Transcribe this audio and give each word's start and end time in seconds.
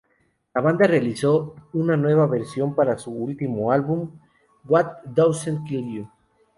La 0.55 0.61
banda 0.61 0.87
realizó 0.87 1.53
una 1.73 1.95
nueva 1.95 2.25
versión 2.25 2.73
para 2.73 2.97
su 2.97 3.11
último 3.11 3.71
álbum 3.71 4.17
"What 4.65 5.03
Doesn't 5.05 5.63
Kill 5.67 5.85
You...". 5.95 6.09